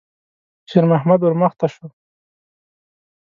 [0.69, 1.85] شېرمحمد ور مخته شو.